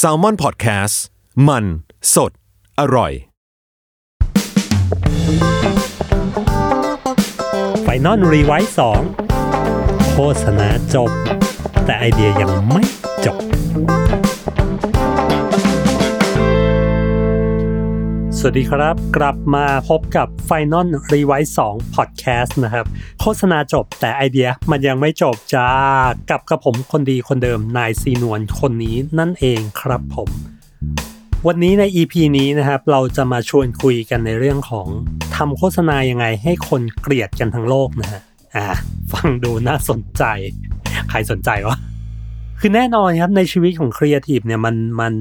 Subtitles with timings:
[0.00, 0.96] Salmon Podcast
[1.48, 1.64] มัน
[2.14, 2.32] สด
[2.80, 3.12] อร่อย
[7.82, 9.00] Final Revise สอง
[10.12, 11.10] โฆษณาจบ
[11.84, 12.84] แต่ไอเดียยังไม่
[13.26, 13.38] จบ
[18.44, 22.86] สวัสดีครับ กลับมาพบกับ Final Revise 2 Podcast นะครับ
[23.20, 25.70] โฆษณาจบแต่ไอเดียมันยังไม่จบจ้า
[26.30, 30.28] กับกับผมคนดีคนเดิมนายซีนวลคนนี้นั่นเองครับผม
[31.46, 34.86] วันนี้ใน EP นี้นะครับ เราจะมาชวนคุยกันในเรื่องของ
[35.36, 38.20] ทำโฆษณายังไงให้คนเกลียดกันทั้งโลกนะฮะ
[38.54, 38.66] อ่า
[39.12, 40.24] ฟังดูน่าสนใจ
[41.10, 41.76] ใครสนใจวะ
[42.64, 45.14] คือแน่นอนครับในชีวิตของครีเอทีฟเนี่ยมันมัน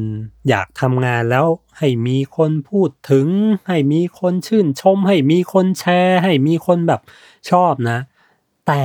[0.50, 1.46] อยากทำงานแล้ว
[1.80, 3.28] ให้มีคนพูดถึง
[3.68, 7.02] ให้มีคนชื่นชม ให้มีคนแชร์ ให้มีคนแบบ
[7.50, 8.00] ชอบนะ
[8.68, 8.84] แต่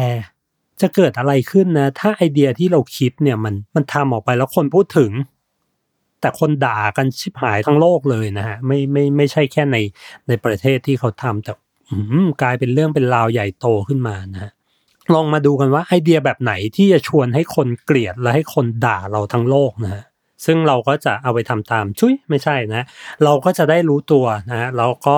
[0.80, 5.10] จะเกิดอะไรขึ้นนะ ถ้าไอเดียที่เราคิดเนี่ยมันมันทำออกไปแล้วคนพูดถึง
[6.20, 9.76] แต่คนด่ากันชิบหายทั้งโลกเลยนะฮะไม่ไม่ไม่ใช่แค่ใน
[10.29, 11.52] ในประเทศที่เขาทำแต่
[12.43, 14.52] กลายเป็นเรื่องเป็นราวใหญ่โตขึ้นมานะฮะ
[15.15, 20.04] ลองมาดูกันว่าไอเดียแบบไหนที่จะชวนให้คนเกลียดและให้คนด่าเราทั้งโลกนะฮะ
[20.45, 22.87] ซึ่งเราก็จะเอาไปทำตามชุยไม่ใช่นะ
[23.24, 25.16] เราก็จะได้รู้ตัวนะฮะแล้วก็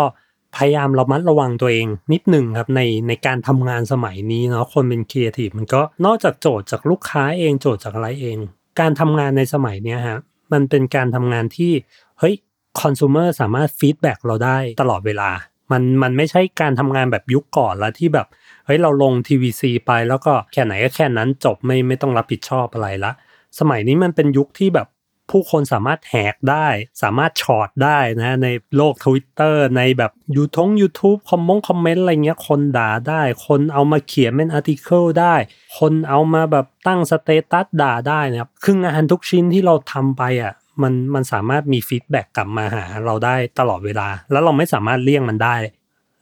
[0.56, 8.38] พยายามระมัดระวังตัวเองนิดหนึ่งครับในในการทำงานสมัยนี้เนาะคนเป็นครีเอทีฟมันก็นอกจากโจทย์จากลูกค้าเองโจทย์จากอะไรเอง
[8.80, 10.18] การทำงานในสมัยเนี้ยฮะ
[10.52, 11.72] มันเป็นการทำงานที่
[12.18, 12.34] เฮ้ย
[12.80, 15.30] คอน sumer สามารถ feedback เราได้ตลอดเวลา
[15.72, 18.26] มันมันไม่ใช่การทำงานแบบยุคก่อนแล้วที่แบบ
[18.68, 23.12] เฮ้ยเราลง TVC ไปแล้วก็แค่ไหนก็แค่นั้นจบไม่ไม่ต้องรับผิดชอบอะไรละ
[23.58, 24.88] สมัยนี้มันเป็นยุคที่แบบ
[25.30, 26.68] ผู้คนสามารถแหกได้
[27.02, 35.34] สามารถช็อตได้นะในโลก Twitter ในแบบยูทง YouTube คอมมงคอมเมนต์อะไรเงี้ยคนด่าได้ คนเอามาเขียนเป็น article ได้
[35.78, 45.56] คนเอามาแบบตั้ง status ด่าได้นะครับคืองานทุกชิ้นที่เราทำไปอะมันมันสามารถมี feedback กลับมาหาเราได้ตลอดเวลา แล้วเราไม่สามารถเลี่ยงมันได้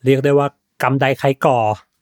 [0.05, 0.49] เรียกได้ว่า
[0.83, 1.61] กรรมใดใครก่อ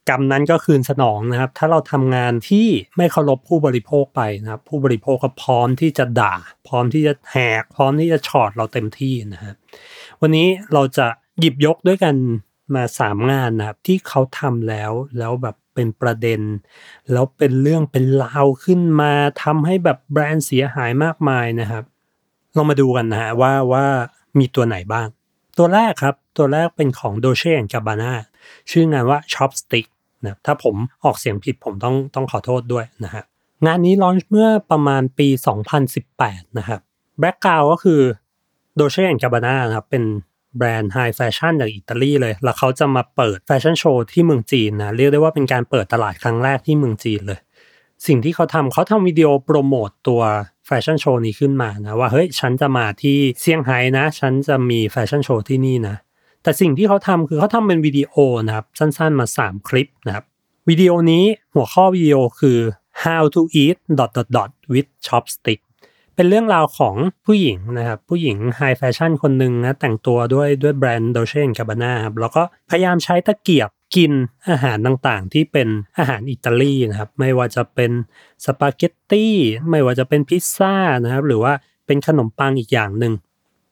[0.09, 6.35] กรรมนั้นก็คืนสนองนะครับ ถ้าเราทำงานที่ไม่เคารพผู้บริโภคไปนะครับ ผู้บริโภคก็พร้อมที่จะด่า
[6.69, 9.55] พร้อมที่จะแหก พร้อมที่จะช็อตเราเต็มที่นะครับ
[10.21, 11.07] วันนี้เราจะ
[11.41, 12.15] หยิบยกด้วยกัน
[12.75, 16.41] มาสามงานนะครับ ที่เขาทำแล้วแล้วแบบเป็นประเด็น
[17.13, 21.85] แล้วเป็นเรื่องเป็นราวขึ้นมาทำให้แบบแบรนด์เสียหายมากมายนะครับ
[22.55, 23.87] เรามาดูกันนะฮะว่าว่า
[24.39, 25.09] มีตัวไหนบ้าง
[25.59, 28.15] ตัวแรกครับ ตัวแรกเป็นของ Dolce Gabbana
[28.71, 29.87] ชื่องานว่า Chopstick
[30.25, 33.25] นะถ้าผมออกเสียงผิดผมต้องต้องขอโทษด้วยนะฮะ
[33.67, 35.29] งานนี้ launch เมื่อประมาณปี
[35.93, 36.81] 2018 นะครับ
[37.21, 38.01] background ก็คือ
[38.79, 40.05] Dolce Gabbana นะครับเป็น
[40.57, 47.41] แบรนด์ high fashion จากอิตาลีเลย แล้วเขาจะมาเปิดแฟชั่นโชว์ที่เมืองจีนนะเรียกได้ว่าเป็นการเปิดตลาดครั้งแรกที่เมืองจีนเลย
[48.07, 50.23] สิ่งที่เขาทำเขาทำวิดีโอโปรโมตตัว
[50.67, 55.97] แฟชั่นโชว์นี้ขึ้นมานะว่าเฮ้ยฉันจะมาที่เซี่ยงไฮ้นะ ฉันจะมีแฟชั่นโชว์ที่นี่นะ
[56.45, 58.15] แต่สิ่งที่เขาทำคือเขาทำเป็นวิดีโอ
[58.47, 60.25] นะครับสั้นๆมา 3 คลิปนะครับ
[60.69, 61.25] วิดีโอนี้
[61.55, 62.59] หัวข้อวิดีโอคือ
[63.05, 65.61] how to eat dot dot dot with chopstick
[66.17, 66.95] เป็นเรื่องราวของ
[67.27, 74.13] ผู้หญิงนะครับ ผู้หญิง high fashion คนหนึ่งนะแต่งตัวด้วยด้วยแบรนด์ Dolce Gabbana ครับแล้วก็พยายามใช้ตะเกียบกิน
[74.51, 75.69] อาหารต่างๆ ที่เป็น
[75.99, 77.91] อาหารอิตาลีนะครับ ไม่ว่าจะเป็น
[78.45, 79.35] สปาเกตตี้
[79.71, 81.53] ไม่ว่าจะเป็นพิซซ่านะครับ หรือว่า
[81.87, 83.13] เป็นขนมปังอีกอย่างหนึ่ง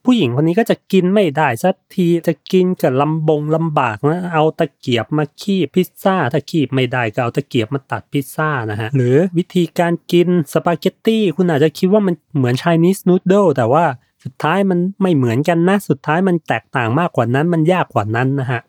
[0.05, 13.85] ผู้หญิงคนนี้ก็จะกินไม่ได้สักทีจะกินกับลำบงลำบากนะเอาตะเกียบมาคีบพิซซ่าถ้าคีบไม่ได้ก็เอาตะเกียบมาตัดพิซซ่านะฮะหรือวิธีการกินสปาเกตตี้คุณอาจจะคิดว่ามันเหมือนช i นีสนูดเดิลแต่ว่า
[14.23, 18.61] สุดท้ายมันไม่เหมือนกันนะ สุดท้ายมันแตกต่างมากกว่านั้นมันยากกว่านั้นนะฮะ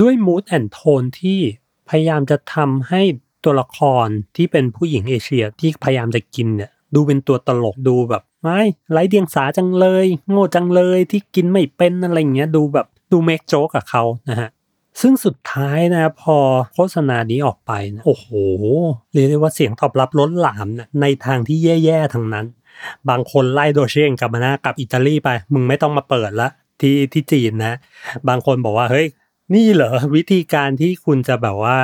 [0.00, 1.40] ด้วยมูดแอนโทนที่
[1.88, 3.02] พยายามจะทำให้
[3.44, 8.60] ตัวละครที่เป็นผู้หญิงเอเชียที่พยายามจะกินเนี่ย ดูเป็นตัวตลกดูแบบไม่
[8.92, 14.50] ไร้เดียงสาจังเลย โง่จังเลยที่กินไม่เป็นอะไรเงี้ยดูแบบดูเมกโจ๊กกับเขานะฮะ
[15.00, 16.36] ซึ่งสุดท้ายนะพอ
[16.74, 18.26] โฆษณานี้ออกไปนะโอ้โห
[19.12, 22.46] เรียกได้ว่าเสียงตอบรับล้นหลามนะในทางที่แย่ๆทั้งนั้น
[23.08, 26.48] บางคนไล่โดเชงกลับมาน้ากับอิตาลีไป มึงไม่ต้องมาเปิดละ
[26.80, 27.74] ที่ที่จีนนะ
[28.28, 29.06] บางคนบอกว่าเฮ้ย
[29.54, 31.76] นี่เหรอวิธีการที่คุณจะแบบว่า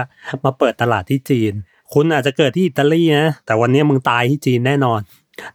[0.44, 1.52] มาเปิดตลาดที่จีน
[1.92, 5.00] คุณอาจจะเกิดที่อิตาลีนะแต่วันนี้มึงตายที่จีนแน่นอน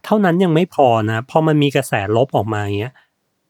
[0.04, 2.94] เท่านั้นยังไม่พอนะพอมันมีกระแสลบออกมาอย่างเงี้ย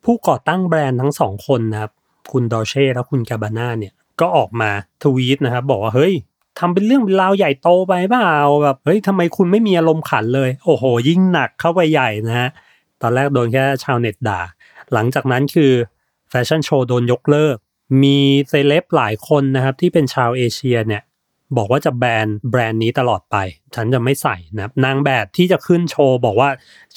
[0.05, 1.93] ผู้ก่อตั้งแบรนด์ทั้งสองคนนะครับ
[2.33, 4.71] คุณดอเช่และคุณกาบาน่าเนี่ยก็ออกมา
[5.03, 6.15] ทวีตนะครับบอกว่าเฮ้ย
[6.59, 12.49] ทำเป็นเรื่องเป็นราวใหญ่โตไปเปล่าแบบเฮ้ยทำไมคุณไม่มีอารมณ์ขันเลย โอ้โห ยิ่งหนักเข้าไปใหญ่นะฮะ
[13.03, 14.41] ตอนแรกโดนแค่ชาวเน็ตด่า
[14.93, 15.73] หลังจากนั้นคือ
[16.31, 17.57] แฟชั่นโชว์โดนยกเลิก
[18.03, 18.19] มี
[18.49, 21.03] เซเลบหลายคนนะครับที่เป็นชาวเอเชียเนี่ย
[21.57, 23.37] บอกว่าจะแบนแบรนด์นี้ตลอดไป
[23.75, 26.49] ฉันจะไม่ใส่นะครับนางแบบที่จะขึ้นโชว์บอกว่า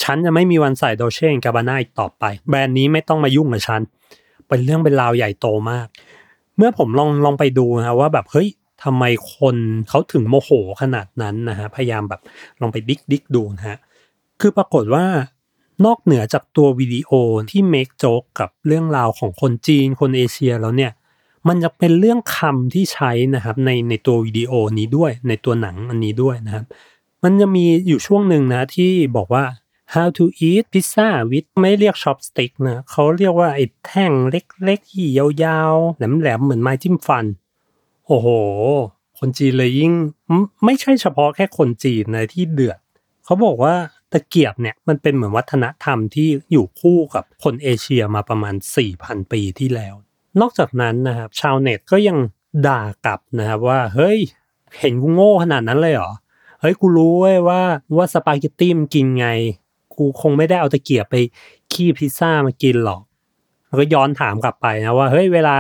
[0.04, 3.82] ฉันจะไม่มีวันใส่ Dolce Gabbana อีกต่อไป แบรนด์นี้ไม่ต้องมายุ่งกับฉัน
[4.48, 5.88] เป็นเรื่องเป็นราวใหญ่โตมาก
[6.58, 8.50] เมื่อผมลองลองไปดูนะว่าแบบเฮ้ย
[8.84, 9.04] ทำไม
[9.36, 9.56] คน
[9.90, 10.50] เขาถึงโมโห
[10.82, 12.22] ขนาดนั้นนะฮะพยายามแบบ
[12.62, 13.78] ลองไป dig dig ดูนะฮะ
[14.42, 15.06] คือปรากฏว่า
[15.86, 17.12] นอกเหนือจากตัววิดีโอ
[17.52, 20.92] ที่เมคโจ๊กกับเรื่องราวของคนจีนคนเอเชียแล้วเนี่ย
[21.48, 26.66] มันจะเป็นเรื่องคำที่ใช้นะครับในในตัววิดีโอนี้ด้วยในตัวหนังอันนี้ด้วยนะครับ
[27.24, 29.44] มันจะมีอยู่ช่วงหนึ่งนะที่บอกว่า
[29.94, 37.26] how to eat pizza with ไม่เรียก chopstick นะเขาเรียกว่าไอ้แท่งเล็กๆที่ยาวๆ แหลมๆ เหมือนไม้จิ้มฟัน
[38.08, 38.28] โอ้โห
[39.20, 39.92] คนจีนเลยยิ่ง
[40.30, 42.80] ไม่ไม่ใช่เฉพาะแค่คนจีนนะที่เดือด
[43.26, 43.76] เขาบอกว่า
[44.12, 48.56] ตะเกียบเนี่ยมันเป็นเหมือนวัฒนธรรมที่อยู่คู่กับคนเอเชียมาประมาณ
[48.94, 49.96] 4,000 ปีที่แล้ว
[50.42, 52.18] นอกจากนั้นนะครับชาวเน็ตก็ยัง
[52.68, 54.20] ด่ากลับนะครับว่าเฮ้ย
[54.80, 56.12] เห็นกูโง่ขนาดนั้นเลยเหรอ
[56.62, 57.62] เฮ้ยกูรู้เว้ยว่า
[57.98, 59.28] ว่าสปาเกตตี้มันกินไง
[59.96, 61.16] กูคงไม่ได้เอาตะเกียบไป
[61.72, 63.02] ขี้พิซซ่ามากินหรอก
[63.68, 65.56] แล้วก็ย้อนถามกลับไปนะว่าเฮ้ยเวลา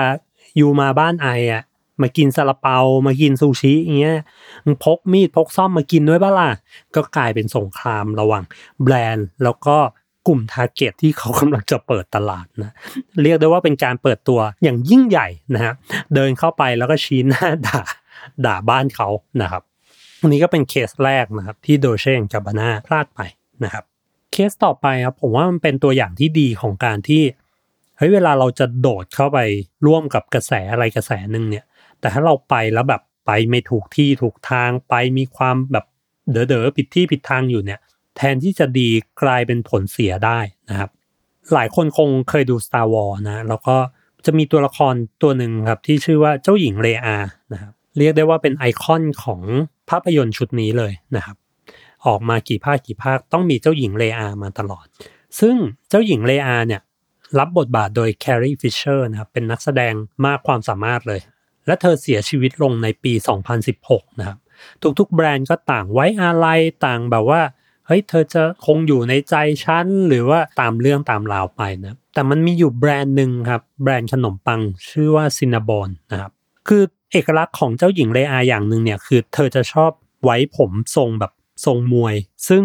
[0.57, 1.63] อยู่มาบ้านไออะ
[2.01, 2.77] มากินซาลาเปา
[3.07, 4.19] มากินซูชิอย่างเงี้ย
[4.67, 6.49] มพกมีดพกส้อมมากินด้วยบ้าล่ะ
[6.95, 8.43] ก็กลายเป็นสงครามระหว่าง
[8.83, 9.77] แบรนด์แล้วก็
[10.27, 12.71] กลุ่ม target ที่เขากำลังจะเปิดตลาดนะ
[13.23, 15.73] เรียกได้ว่าเป็นการเปิดตัวอย่างยิ่งใหญ่นะฮะ
[16.15, 17.79] เดินเข้าไปแล้วก็ชี้หน้าด่า
[18.45, 19.07] ด่าบ้านเขา
[19.41, 19.63] นะครับ
[20.21, 23.19] อันนี้ก็เป็นเคสแรกนะครับที่ Dolce Gabbana พลาดไป
[23.63, 23.83] นะครับ
[24.31, 27.23] เคสต่อไปครับผมว่ามันเป็นตัวอย่างที่ดีของการที่
[27.97, 29.39] เฮ้ยเวลาเราจะโดดเข้าไป
[29.87, 31.65] ร่วมกับกระแสอะไรกระแสหนึ่งเนี่ย
[31.99, 35.85] แต่ถ้าเราไปแล้วแบบไปไม่ถูกที่ถูกทางไปมีความแบบ
[36.31, 37.79] เด๋อเด๋อผิดที่ผิดทางอยู่เนี่ย
[38.17, 38.89] แทนที่จะดี
[39.21, 40.39] กลายเป็นผลเสียได้
[40.69, 40.89] นะครับ
[41.53, 43.77] หลายคนคงเคยดู Star Wars นะ แล้วก็
[44.25, 47.17] จะมีตัวละครตัวหนึ่งครับ ที่ชื่อว่าเจ้าหญิงเรอา
[47.53, 49.41] นะครับเรียกได้ว่าเป็นไอคอนของ
[49.89, 51.37] ภาพยนตร์ชุดนี้เลยนะครับ
[52.05, 54.85] ออกมากี่ภาคกี่ภาคต้องมีเจ้าหญิงเลอามาตลอด
[55.39, 55.55] ซึ่ง
[55.89, 56.81] เจ้าหญิงเลอาเนี่ย
[57.39, 59.93] รับบทบาทโดย Carrie Fisher นะครับเป็นนักแสดง
[60.25, 61.21] มากความสามารถเลย
[61.67, 63.13] และเธอเสียชีวิตลงในปี
[63.65, 64.37] 2016 นะครับ
[64.99, 67.41] ทุกๆแบรนด์ก็ต่างไว้อาลัยต่างแบบว่า
[67.87, 76.31] เฮ้ยเธอจะคงอยู่ในใจฉันหรือว่าตามเรื่องตามราวไปนะแต่มันมีอยู่แบรนด์หนึ่งครับ แบรนด์ขนมปังชื่อว่า Cinnabon นะครับ
[76.67, 79.91] คือเอกลักษณ์ของเจ้าหญิงเลอาอย่างหนึ่งเนี่ยคือเธอจะชอบ
[80.23, 81.31] ไว้ผมทรงแบบ
[81.65, 82.15] ทรงมวย
[82.49, 82.63] ซึ่ง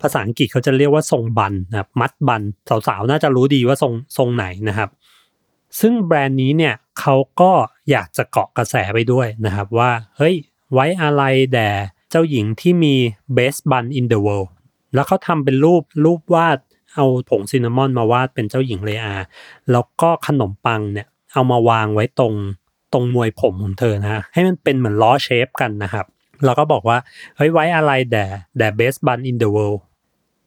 [0.00, 2.42] ภาษาอังกฤษเขาจะเรียกว่าทรงบันนะครับมัดบัน
[2.88, 4.90] สาวๆน่าจะรู้ดีว่าทรงทรงไหนนะครับ
[5.80, 7.52] ซึ่งแบรนด์นี้เนี่ยเขาก็
[7.90, 10.34] อยากจะเกาะกระแสไปด้วยนะครับว่าเฮ้ย
[10.72, 11.22] ไว้อะไร
[11.54, 11.70] แด่
[12.12, 12.94] เจ้าหญิงที่มี
[13.36, 14.50] best bun in the world
[14.94, 16.58] แล้วเขาทำเป็นรูปรูปวาด
[16.94, 19.14] เอาผงซินนามอนมาวาดเป็นเจ้าหญิงเลอา
[19.70, 22.34] แล้วก็ขนมปังเนี่ยเอามาวางไว้ตรง
[22.92, 26.06] ตรงมวยผมของเธอนะฮะให้มันเป็นเหมือนล้อเชฟกันนะครับ
[26.44, 26.98] แล้วก็บอกว่า
[27.36, 28.26] เฮ้ยไว้อะไรแด่
[28.58, 29.80] แด่ best bun in the world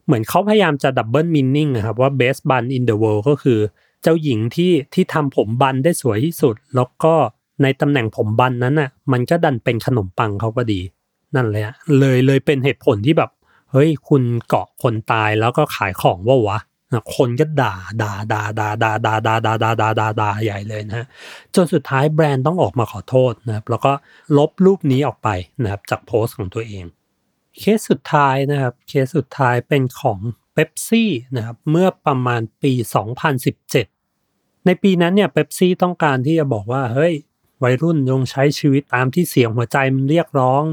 [0.05, 3.59] เหมือนเขาพยายามจะดับเบิลมินนิ่งนะครับว่า best bun in the world ก็คือ
[4.01, 7.13] เจ้าหญิงที่ที่ทำผมบันได้สวยที่สุด แล้วก็
[7.61, 10.81] ในตำแหน่งผมบันนั้นน่ะมันก็ดันเป็นขนมปังเขาก็ดี
[11.35, 13.31] นั่นเลยอะเลยเลยเป็นเหตุผลที่แบบ
[13.71, 16.59] เฮ้ยคุณเกาะคนตายแล้วก็ขายของว่าวะ
[17.15, 21.05] คนก็ด่าด่าด่าด่าด่าด่าด่าด่าด่าด่าด่าด่าใหญ่เลยนะฮะ
[21.55, 23.91] จนสุดท้ายแบรนด์ต้องออกมาขอโทษนะครับแล้วก็
[24.37, 25.29] ลบรูปนี้ออกไป
[25.61, 26.85] นะครับจากโพสต์ของตัวเอง
[27.59, 30.19] เคสสุดท้ายนะครับเคสสุดท้ายเป็นของ
[30.53, 32.73] เบปซี่นะครับเมื่อประมาณปี
[33.69, 37.13] 2017 ในปีนั้นเนี่ยเบปซี่ต้องการที่จะบอกว่าเฮ้ย
[37.63, 40.63] วัยรุ่นจงใช้ชีวิตตามที่เสียงหัวใจมันเรียกร้อง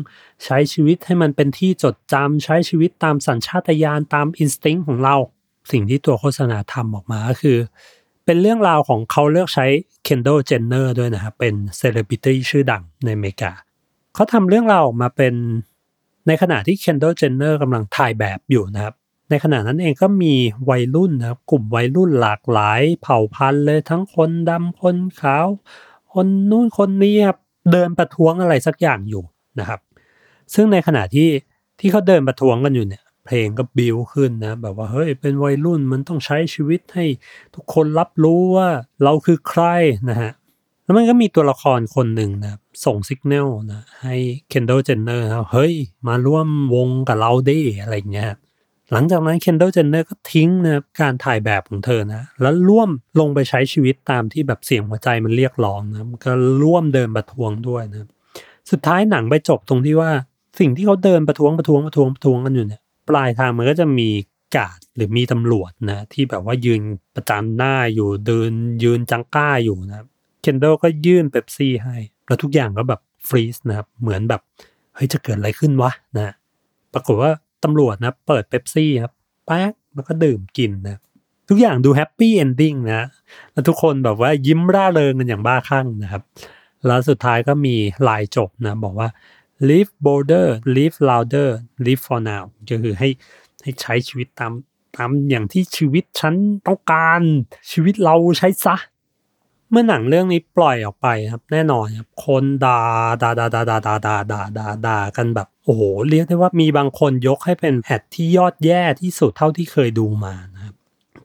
[0.45, 5.17] ใช้ชีวิตให้มันเป็นที่จดจำใช้ชีวิตตามสัญชาตญาณตาม instinct ของเรา
[5.73, 7.59] สิ่งที่ตัวโฆษณาทำออกมาก็คือ
[8.25, 9.67] เป็นเรื่องราวของเขาเลือกใช้
[10.07, 13.53] Kendall Jenner ด้วยนะครับเป็นเซเลบริตี้ชื่อดังในอเมริกา
[14.15, 15.35] เขาทำเรื่องราวออกมาเป็น
[16.27, 18.95] ในขณะที่ Kendall Jenner กำลังถ่ายแบบอยู่นะครับ
[19.31, 20.35] ในขณะนั้นเองก็มี
[20.71, 25.47] วัยรุ่นนะครับกลุ่มวัยรุ่นหลากหลาย เผ่าพันธุ์เลยทั้งคนดำคนขาว
[26.15, 27.39] คนนู้นคนนี้ครับ
[27.73, 29.23] เดินประท้วงอะไรสักอย่างอยู่
[29.59, 29.81] นะครับ
[30.55, 31.29] ซึ่งในขณะที่
[31.81, 37.05] ที่เขาเดินประท้วงกันอยู่เนี่ย เพลงก็บิวขึ้นนะแบบว่าเฮ้ยเป็นวัยรุ่นมันต้องใช้ชีวิตให้
[37.55, 38.69] ทุกคนรับรู้ว่า
[39.03, 39.63] เราคือใคร
[40.11, 40.33] นะฮะ
[40.85, 44.15] แล้วมันก็มีตัวละครคนหนึ่งนะส่งสัญญาณนะให้
[44.53, 45.75] Kendall Jenner นะเฮ้ย
[46.09, 48.31] มาร่วมวงกับเราดิอะไรเงี้ย
[48.93, 52.89] หลังจากนั้น Kendall Jenner ก็ทิ้งนะการถ่ายแบบของเธอนะ แล้วร่วม
[53.21, 56.33] ลงไปใช้ชีวิตตามที่แบบเสียงหัวใจมันเรียกร้องนะก็
[56.63, 58.09] ร่วมเดินประท้วงด้วยนะ
[58.71, 60.11] สุดท้ายหนังไปจบตรงที่ว่า
[60.61, 64.09] สิ่งที่เขาเดินประท้วงประท้วงประท้วงประท้วงกันอยู่เนี่ย ปลายทางมันก็จะมี
[64.57, 66.81] การ์ดหรือมีตำรวจนะ ที่แบบว่ายืน
[67.15, 68.51] ประจันหน้าอยู่เดิน
[68.83, 70.07] ยืนจังก้าอยู่นะ
[70.43, 71.97] Kendall ก็ยื่นเป๊ปซี่ให้
[72.27, 74.41] แล้วทุกอย่างก็แบบ freeze นะครับเหมือนแบบ
[74.95, 76.35] เฮ้ยจะเกิดอะไรขึ้นวะนะ
[76.95, 77.31] ปรากฏว่า
[77.65, 79.13] ตำรวจนะเปิดเป๊ปซี่ครับ
[79.47, 81.01] แป๊กแล้วก็ดื่มกินนะ
[81.49, 83.09] ทุกอย่างดู happy ending นะ
[83.53, 86.23] แล้วทุกคนแบบว่ายิ้มร่าเริงกันอย่างบ้าคลั่งนะครับ
[86.87, 87.75] แล้วสุดท้ายก็มี
[88.09, 89.09] ลายจบนะบอกว่า
[89.69, 91.51] live bolder live louder
[91.87, 93.09] live for now ก็คือให้
[93.63, 94.53] ให้ใช้ชีวิตตาม
[94.97, 96.35] ตามอย่างที่ชีวิตฉัน
[96.67, 97.21] ต้องการ
[97.73, 98.77] ชีวิตเราใช้ซะ
[99.73, 102.81] เมื่อหนังเรื่องนี้ปล่อยออกไปครับแน่นอนครับคนด่า
[103.23, 110.75] ด่าด่าด่าด่าด่าด่าด่าด่าด่ากันแบบโอ้โหเรียกได้ว่ามีบางคนยกให้เป็นแอดที่ยอดแย่ที่สุดเท่าที่เคยดูมานะครับ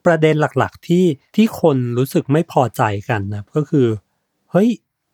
[0.06, 3.88] ประเด็นหลักๆที่ที่คนรู้สึกไม่พอใจกันนะก็คือ
[4.52, 4.70] เฮ้ย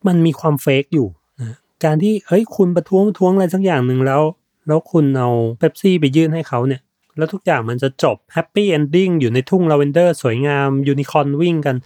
[0.06, 1.08] มันมีความ fake อยู่
[1.40, 4.22] นะการที่เฮ้ยคุณประท้วงประท้วงอะไรสักอย่างหนึ่งแล้ว
[4.66, 6.82] แล้วคุณเอาเป๊ปซี่ไปยื่นให้เขาเนี่ย
[7.16, 11.76] แล้วทุกอย่างมันจะจบ happy ending อยู่ในทุ่งลาเวนเดอร์สวยงามยูนิคอร์นวิ่งกัน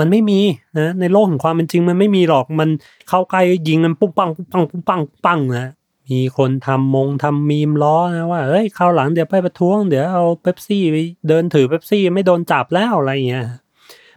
[0.00, 0.40] มันไม่มี
[0.78, 2.68] นะในโลกของความเป็นจริงมันไม่มีหรอกมัน
[3.08, 5.70] เข้าใกล้ยิงมันปุ๊บปังปุ๊บปังปุ๊บปังปังนะ
[6.08, 10.96] มีคนทำมงทำมีมล้อนะว่าเฮ้ยคราวหลังเดี๋ยวไปประท้วงเดี๋ยวเอาเป๊ปซี่ไป
[11.28, 13.46] เดินถือเป๊ปซี่ไม่โดนจับแล้วอะไรเงี้ย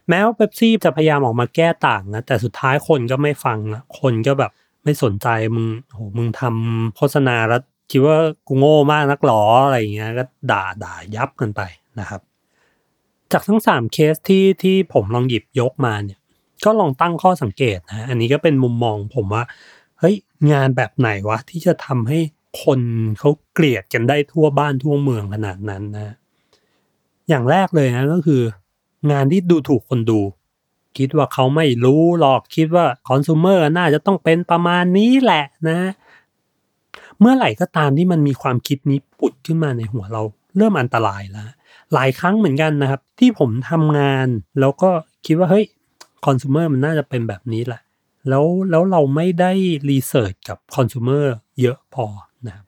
[0.09, 4.51] แม้ว่าเป๊ปซี่จะพยายามออกมาแก้ต่างนะแต่สุดท้ายคนก็ไม่ฟังนะคนก็แบบ
[4.83, 7.61] ไม่สนใจมึงโหมึงทำโฆษณาแล้ว
[7.91, 11.61] คิดว่ากูโง่มากนักหรออะไรอย่างเงี้ยก็ด่าด่ายับกันไป
[11.99, 12.21] นะครับ
[13.33, 16.19] จากทั้งสามเคสที่ที่ผมลองหยิบยกมาเนี่ย
[16.65, 19.43] ก็ลองตั้งข้อสังเกตนะอันนี้ก็เป็นมุมมองผมว่า
[19.99, 20.15] เฮ้ย
[20.51, 22.19] งานแบบไหนวะที่จะทำให้
[22.63, 22.79] คน
[23.19, 26.15] เขาเกลียดกันได้ทั่วบ้านทั่วเมืองขนาดนั้นนะ
[27.29, 28.41] อย่างแรกเลยนะก็คือ
[29.11, 30.19] งานที่ดูถูกคนดู
[30.97, 35.79] คิดว่าเขาไม่รู้หรอกคิดว่าคอน sumer น่าจะต้องเป็นประมาณนี้แหละนะ
[37.19, 40.21] เมื่อไหร่ก็ตามที่มันมีความคิดนี้ปุดขึ้นมาในหัวเรา
[40.57, 41.49] เริ่มอันตรายแล้ว
[41.93, 44.27] หลายครั้งเหมือนกันนะครับ ที่ผมทำงาน
[44.59, 44.89] แล้วก็
[45.25, 45.65] คิดว่าเฮ้ย
[46.25, 47.81] คอน sumer มันน่าจะเป็นแบบนี้แหละ
[48.29, 49.51] แล้วแล้วเราไม่ได้
[49.89, 51.25] รีเสิร์ชกับคอน sumer
[51.61, 52.05] เยอะพอ
[52.45, 52.65] นะครับ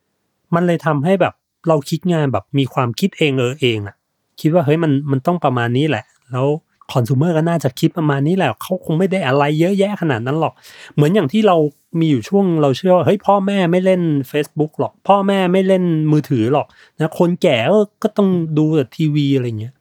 [0.56, 1.34] มันเลยทำให้แบบ
[1.68, 3.96] เราคิดงานแบบมีความคิดเองเออเองอะ
[4.42, 6.48] คิดว่าเฮ้ยมันมันต้องประมาณนี้แหละ แล้ว
[6.94, 10.54] คอน sumer ก็น่าจะคิดประมาณนี้แหละเขาคงไม่ได้อะไรเยอะแยะขนาดนั้นหรอก
[10.96, 11.58] เหมือนอย่างที่เรา
[12.00, 14.02] มีอยู่ช่วงเราเชื่อว่าเฮ้ยพ่อแม่ไม่เล่น
[14.32, 16.68] Facebook หรอก พ่อแม่ไม่เล่นมือถือหรอก
[17.00, 17.58] นะคนแก่
[18.04, 19.74] ก็ต้องดูแต่ทีวีอะไรเงี้ย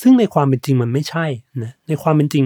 [0.00, 1.26] ซึ่งในความเป็นจริงมันไม่ใช่
[1.62, 2.44] นะในความเป็นจริง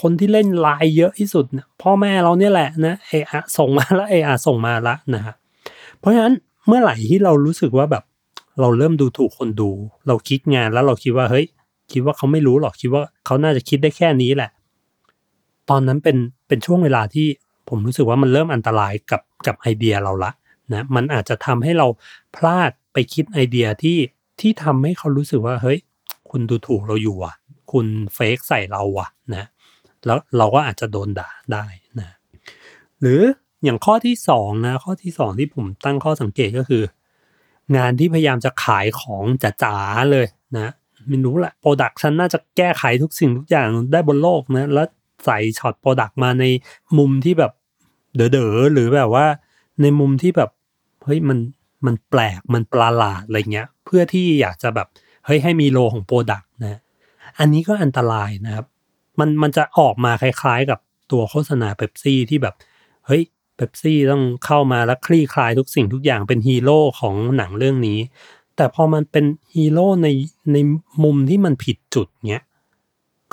[0.00, 5.34] คนที่เล่นไลน์เยอะที่สุดนะพ่อแม่เราเนี่ยแหละนะเออะส่งมาแล้วเออะส่งมาละนะฮะ
[5.98, 6.34] เพราะฉะนั้น
[6.66, 8.04] เมื่อไหร่ที่เรารู้สึกว่าแบบ
[8.60, 9.70] เราเริ่มดูถูกคนดู
[10.08, 11.46] เราคิดงานแล้วเราคิดว่าเฮ้ย
[11.92, 14.50] คิดว่าเขาไม่รู้หรอกคิดว่าเขาน่าจะคิดได้แค่นี้แหละ
[15.70, 16.16] ตอนนั้นเป็น
[16.48, 17.26] เป็นช่วงเวลาที่
[17.68, 20.30] ผมรู้สึกว่ามันเริ่มอันตรายกับกับไอเดียเราละ
[20.72, 21.86] นะมันอาจจะทำให้เรา
[22.36, 23.98] พลาดไปคิดไอเดียที่
[24.40, 25.78] ที่ทำให้เขารู้สึกว่าเฮ้ย
[26.30, 27.34] คุณดูถูกเราอยู่อะ
[27.72, 29.46] คุณ fake ใส่เราอะนะ
[30.06, 31.64] แล้วเราก็อาจจะโดนด่าได้
[32.00, 32.10] นะ
[33.00, 33.20] หรือ
[33.64, 36.82] อย่างข้อที่สองนะข้อที่สองที่ผมตั้งข้อสังเกตก็คือ
[37.76, 39.24] งานที่พยายามจะขายของ
[39.62, 40.26] จ๋าๆเลย
[40.58, 40.72] นะ
[41.08, 44.86] ไม่รู้แหละ product shot น่าจะแก้ไขทุกสิ่งทุกอย่างได้บนโลกนะแล้ว
[45.24, 46.44] ใส่ shot product มาใน
[46.98, 47.52] มุมที่แบบ
[48.16, 49.26] เด๋อๆหรือแบบว่า
[49.82, 50.50] ในมุมที่แบบ
[51.04, 51.38] เฮ้ยมัน
[51.86, 54.88] มันแปลกมันประหลาดอะไรเงี้ย เพื่อที่อยากจะแบบ
[55.26, 56.80] เฮ้ยให้มีโลของโปรดักนะ
[57.38, 58.66] อันนี้ก็อันตรายนะครับ
[59.20, 60.78] มันมันจะออกมาคล้ายๆกับ
[61.12, 62.54] ตัวโฆษณาเบปซี่ที่แบบ
[63.06, 63.22] เฮ้ย
[63.56, 67.98] เบปซี่ต้องเข้ามาแล้วคลี่คลายทุกสิ่งทุกอย่างเป็นฮีโร่ของหนังเรื่องนี้
[68.56, 70.08] แต่พอมันเป็นฮีโร่ใน
[70.52, 70.56] ใน
[71.02, 72.44] มุมที่มันผิดจุดเนี้ย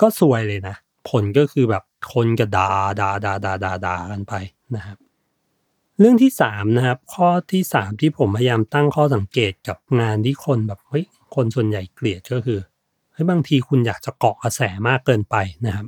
[0.00, 0.76] ก็สวยเลยนะ
[1.08, 4.34] ผลก็คือแบบคนก็ด่าด่าด่าด่าด่าด่ากันไป
[4.76, 4.96] นะครับ
[5.98, 11.04] เรื่องที่สามนะครับ ข้อที่สามที่ผมพยายามตั้งข้อสังเกตกับงานที่คนแบบเฮ้ย
[11.34, 12.58] คนส่วนใหญ่เกลียดก็คือ
[13.12, 15.86] เฮ้ยบางทีคุณอยากจะเกาะกระแสมากเกินไปนะครับ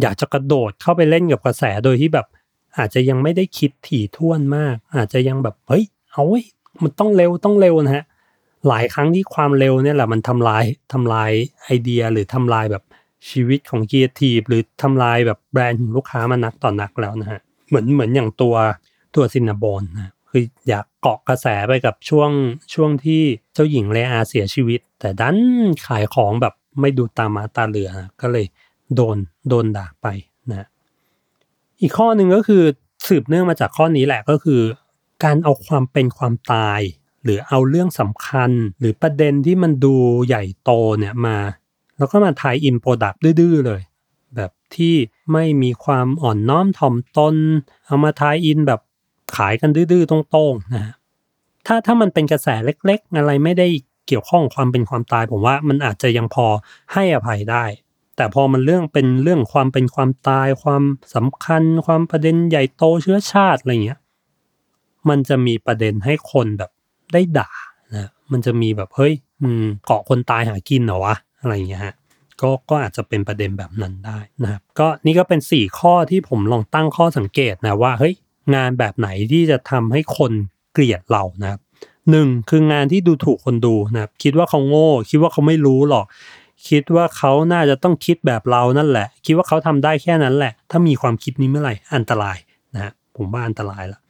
[0.00, 2.26] อยากจะกระโดดเข้าไปเล่นกับกระแสโดยที่แบบ
[2.78, 6.44] อาจจะยังไม่ได้คิดถี่ถ้วนมาก อาจจะยังแบบเฮ้ยเอาเว้ย
[6.82, 8.04] มันต้องเร็วต้องเร็วนะฮะ
[8.68, 11.30] หลายครั้งที่ความเร็วเนี่ยแหละมันทำลายทำลาย
[11.64, 12.84] ไอเดียหรือทำลายแบบ
[13.30, 18.54] ชีวิตของครีเอทีฟหรือทำลายแบบแบรนด์ของลูกค้ามานักต่อนักแล้วนะฮะเหมือนเหมือนอย่างตัว
[19.14, 22.30] ตัว Cinnabon นะคืออยากเกาะกระแสไปกับช่วง
[22.74, 23.22] ช่วงที่
[23.54, 25.38] เจ้าหญิง Leia เสียชีวิต แต่ดัน
[25.86, 28.46] ขายของแบบไม่ดูตาม้าตาเรือนะก็เลย
[28.94, 29.16] โดน
[29.48, 30.06] โดนด่าไป
[30.50, 30.68] นะ
[31.80, 32.62] อีกข้อหนึ่งก็คือ
[33.06, 34.60] สืบเนื่องมาจากข้อนี้แหละก็คือ
[35.24, 36.80] การเอาความเป็นความตาย
[37.24, 38.50] หรือเอาเรื่องสำคัญ
[38.80, 39.94] หรือประเด็นที่มันดู
[40.26, 41.38] ใหญ่โตเนี่ยมา
[41.98, 43.82] แล้วก็มา tie-in product ดื้อเลย
[44.36, 44.94] แบบที่
[45.32, 47.34] ไม่มีความอ่อนน้อมถ่อมตน
[47.86, 48.80] เอามา tie-in แบบ
[49.36, 50.94] ขายกันดื้อๆตรงๆนะฮะ
[51.66, 53.68] ถ้าถ้ามันเป็นกระแสเล็กๆ อะไรไม่ได้
[54.06, 56.46] เกี่ยวข้องความเป็นความตาย ผมว่ามันอาจจะยังพอ
[56.92, 57.64] ให้อภัยได้
[58.16, 60.82] แต่พอมันเรื่องเป็นเรื่องความเป็นความตาย ความ
[61.14, 64.00] สำคัญ ความประเด็นใหญ่โตเชื้อชาติอะไรเงี้ย
[65.08, 66.70] มันจะมีประเด็นให้คนแบบ
[67.12, 67.50] ได้ด่า
[67.94, 71.94] นะมันจะมีแบบเฮ้ยมึงเกาะคนตายหากินเหรอวะอะไรอย่างเงี้ยฮะ
[72.40, 78.14] ก็ก็อาจจะเป็นประเด็นแบบนั้นได้นะครับก็นี่ก็เป็น 4 ข้อที่ผมลองตั้งข้อสังเกตนะว่าเฮ้ย
[78.54, 80.32] งานแบบไหนที่จะทำให้คน
[80.72, 81.60] เกลียดเรานะครับ
[82.10, 86.06] หนึ่งคืองานที่ดูถูกคนดูนะครับคิดว่าเขาโง่ คิดว่าเขาไม่รู้หรอก
[86.68, 92.38] คิดว่าเขาน่าจะต้องคิดแบบเรานั่นแหละ คิดว่าเขาทำได้แค่นั้นแหละ ถ้ามีความคิดนี้เมื่อไหร่อันตราย
[92.74, 94.00] นะฮะผมว่าอันตรายละ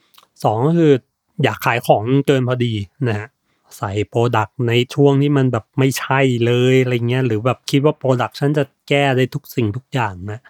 [0.45, 0.93] สองก็คือ
[1.43, 2.73] อยากขายของเกินพอดี
[3.09, 3.29] นะฮะ
[3.79, 10.41] ใส่ product ในช่วงที่มันแบบไม่ใช่เลยอะไรเงี้ยหรือแบบคิดว่า product shot จะแก้ได้ทุกสิ่งทุกอย่างนะ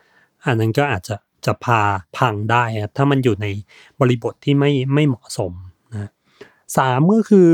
[0.46, 1.80] อันนั้นก็อาจจะจะพา
[2.16, 2.64] พังได้
[2.96, 3.46] ถ้ามันอยู่ใน
[4.00, 5.52] บริบทที่ไม่ไม่เหมาะสม
[5.92, 6.10] นะ
[6.76, 7.50] สามก็คือ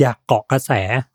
[0.00, 0.70] อยากเกาะกระแส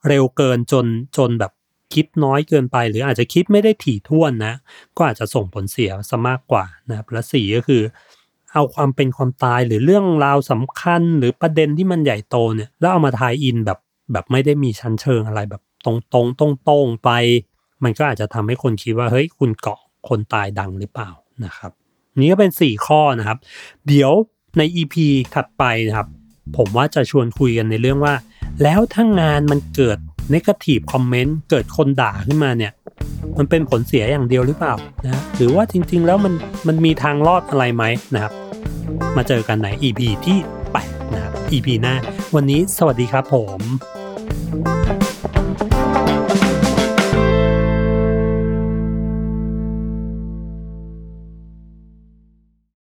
[0.08, 0.86] เร็วเกินจน
[1.18, 1.52] จนแบบ
[1.94, 4.54] คิดน้อยเกินไป หรืออาจจะคิดไม่ได้ถี่ถ้วนนะ
[4.98, 7.82] ก็อาจจะส่งผลเสียซะมากกว่านะครับและสี่ก็คือ
[8.54, 13.80] เอาความเป็นความตายหรือเรื่องราวสำคัญหรือประเด็นที่มันใหญ่โตเนี่ยแล้วเอามาทายอินแบบ
[14.12, 17.10] แบบไม่ได้มีชั้นเชิงอะไรแบบตรงตรงตรงตรงไป
[17.84, 21.10] มันก็อาจจะทำให้คนคิดว่าเฮ้ยคุณเกาะคนตายดังหรือเปล่า
[21.46, 21.72] นะครับ
[22.20, 23.38] นี่ก็เป็น 4 ข้อนะครับ
[23.88, 24.12] เดี๋ยว
[24.58, 24.96] ใน EP
[25.36, 26.08] ถัดไปนะครับ
[26.58, 28.14] ผมว่าจะชวนคุยกันในเรื่องว่า
[28.64, 29.98] แล้วถ้างานมันเกิด
[30.34, 32.72] negative comment เกิดคนด่าขึ้นมาเนี่ย
[33.38, 34.74] มันเป็นผลเสียอย่างเดียวหรือเปล่า
[35.06, 36.34] นะหรือว่าจริงๆแล้วมัน
[36.68, 37.84] มันมีทางรอดอะไรไหม
[38.16, 38.34] นะครับ
[39.18, 40.40] มาเจอกันใน EP ที่
[40.78, 41.96] 8นะครับ EP หน้า
[42.36, 43.60] วันนี้สวัสดีครับผม